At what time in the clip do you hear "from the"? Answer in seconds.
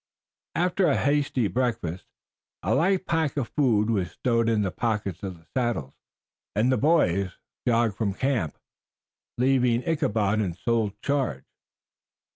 7.97-8.17